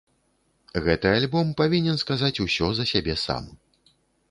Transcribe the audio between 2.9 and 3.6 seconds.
сябе сам.